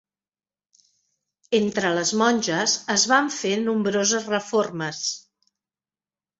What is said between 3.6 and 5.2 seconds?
nombroses reformes.